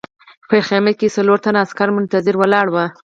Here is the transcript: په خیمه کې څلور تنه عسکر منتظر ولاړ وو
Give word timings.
په 0.49 0.55
خیمه 0.67 0.93
کې 0.99 1.13
څلور 1.15 1.37
تنه 1.45 1.57
عسکر 1.63 1.87
منتظر 1.95 2.35
ولاړ 2.37 2.67
وو 2.69 2.85